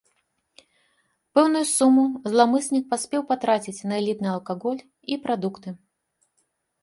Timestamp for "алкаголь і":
4.35-5.19